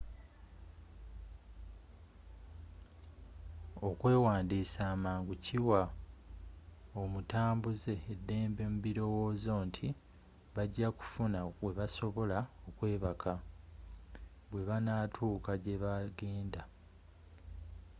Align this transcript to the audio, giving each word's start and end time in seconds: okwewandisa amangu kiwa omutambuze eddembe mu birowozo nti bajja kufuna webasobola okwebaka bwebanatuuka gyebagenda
okwewandisa 3.87 4.81
amangu 4.93 5.33
kiwa 5.45 5.81
omutambuze 7.01 7.93
eddembe 8.11 8.63
mu 8.71 8.79
birowozo 8.85 9.51
nti 9.67 9.87
bajja 10.55 10.87
kufuna 10.97 11.39
webasobola 11.63 12.39
okwebaka 12.69 13.33
bwebanatuuka 14.49 15.51
gyebagenda 15.63 16.61